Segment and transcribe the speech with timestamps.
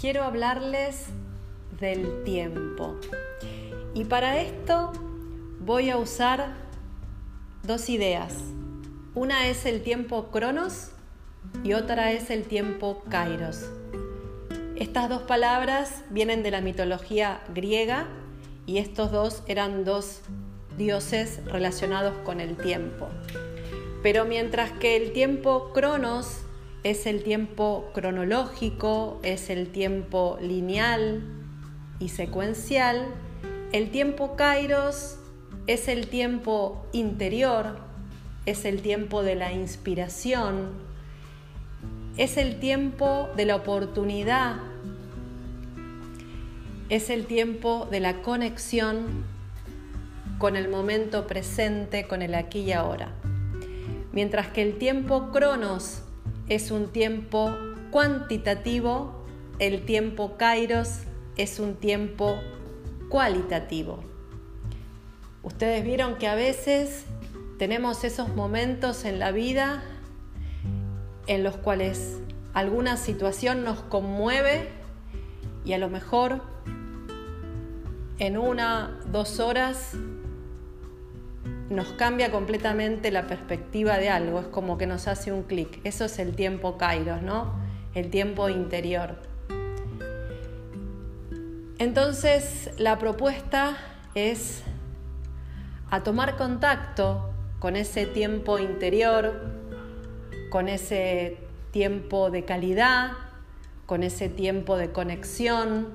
[0.00, 1.06] quiero hablarles
[1.80, 2.96] del tiempo.
[3.94, 4.92] Y para esto
[5.60, 6.54] voy a usar
[7.62, 8.34] dos ideas.
[9.14, 10.90] Una es el tiempo cronos
[11.62, 13.70] y otra es el tiempo kairos.
[14.76, 18.06] Estas dos palabras vienen de la mitología griega
[18.66, 20.20] y estos dos eran dos
[20.76, 23.08] dioses relacionados con el tiempo.
[24.02, 26.43] Pero mientras que el tiempo cronos
[26.84, 31.22] es el tiempo cronológico, es el tiempo lineal
[31.98, 33.06] y secuencial,
[33.72, 35.18] el tiempo kairos
[35.66, 37.78] es el tiempo interior,
[38.44, 40.72] es el tiempo de la inspiración,
[42.18, 44.56] es el tiempo de la oportunidad,
[46.90, 49.24] es el tiempo de la conexión
[50.38, 53.14] con el momento presente, con el aquí y ahora.
[54.12, 56.03] Mientras que el tiempo cronos
[56.48, 57.54] es un tiempo
[57.90, 59.24] cuantitativo,
[59.58, 61.00] el tiempo kairos
[61.36, 62.38] es un tiempo
[63.08, 64.00] cualitativo.
[65.42, 67.04] Ustedes vieron que a veces
[67.58, 69.82] tenemos esos momentos en la vida
[71.26, 72.18] en los cuales
[72.52, 74.68] alguna situación nos conmueve
[75.64, 76.42] y a lo mejor
[78.18, 79.92] en una, dos horas
[81.70, 85.80] nos cambia completamente la perspectiva de algo, es como que nos hace un clic.
[85.84, 87.54] Eso es el tiempo kairos, ¿no?
[87.94, 89.16] El tiempo interior.
[91.78, 93.76] Entonces, la propuesta
[94.14, 94.62] es
[95.90, 99.40] a tomar contacto con ese tiempo interior,
[100.50, 101.38] con ese
[101.70, 103.12] tiempo de calidad,
[103.86, 105.88] con ese tiempo de conexión,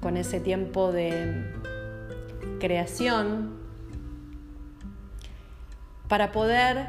[0.00, 1.52] con ese tiempo de
[2.60, 3.61] creación,
[6.12, 6.88] para poder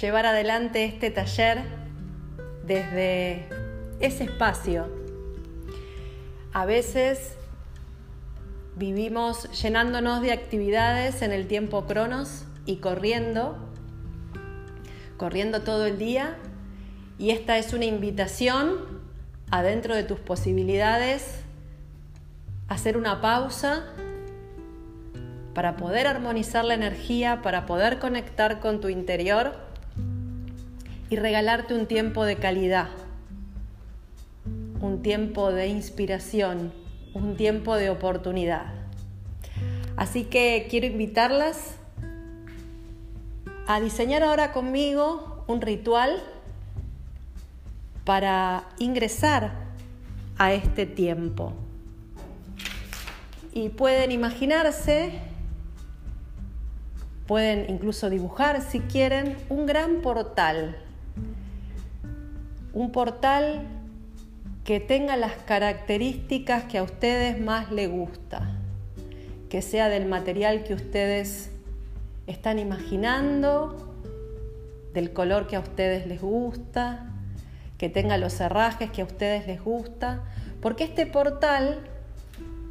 [0.00, 1.62] llevar adelante este taller
[2.64, 3.46] desde
[4.00, 4.88] ese espacio.
[6.54, 7.36] A veces
[8.74, 13.58] vivimos llenándonos de actividades en el tiempo cronos y corriendo,
[15.18, 16.38] corriendo todo el día,
[17.18, 19.02] y esta es una invitación
[19.50, 21.40] adentro de tus posibilidades,
[22.68, 23.84] hacer una pausa
[25.56, 29.54] para poder armonizar la energía, para poder conectar con tu interior
[31.08, 32.88] y regalarte un tiempo de calidad,
[34.82, 36.74] un tiempo de inspiración,
[37.14, 38.66] un tiempo de oportunidad.
[39.96, 41.76] Así que quiero invitarlas
[43.66, 46.22] a diseñar ahora conmigo un ritual
[48.04, 49.54] para ingresar
[50.36, 51.54] a este tiempo.
[53.54, 55.34] Y pueden imaginarse
[57.26, 60.76] Pueden incluso dibujar, si quieren, un gran portal.
[62.72, 63.66] Un portal
[64.64, 68.50] que tenga las características que a ustedes más les gusta,
[69.48, 71.50] que sea del material que ustedes
[72.26, 73.94] están imaginando,
[74.92, 77.12] del color que a ustedes les gusta,
[77.78, 80.24] que tenga los herrajes que a ustedes les gusta,
[80.60, 81.78] porque este portal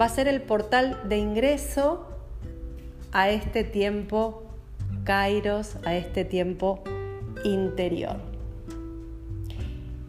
[0.00, 2.09] va a ser el portal de ingreso
[3.12, 4.42] a este tiempo
[5.04, 6.82] kairos, a este tiempo
[7.44, 8.16] interior.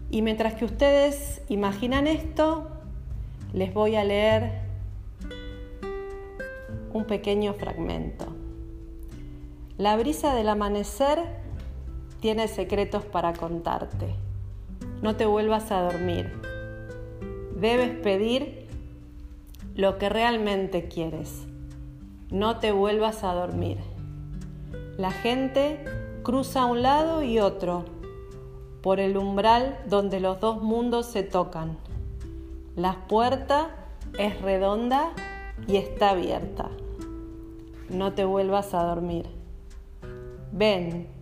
[0.09, 2.67] Y mientras que ustedes imaginan esto,
[3.53, 4.62] les voy a leer
[6.94, 8.25] un pequeño fragmento.
[9.78, 11.19] La brisa del amanecer
[12.19, 14.13] tiene secretos para contarte.
[15.01, 16.31] No te vuelvas a dormir.
[17.56, 18.68] Debes pedir
[19.75, 21.47] lo que realmente quieres
[22.31, 23.78] no te vuelvas a dormir.
[24.97, 25.84] La gente
[26.24, 27.86] cruza un lado y otro
[28.81, 31.78] por el umbral donde los dos mundos se tocan.
[32.75, 33.75] La puerta
[34.18, 35.12] es redonda
[35.68, 36.69] y está abierta.
[37.90, 39.28] No te vuelvas a dormir.
[40.51, 41.20] Ven.